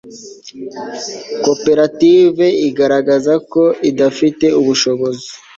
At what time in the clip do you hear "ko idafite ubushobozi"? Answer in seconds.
3.51-5.27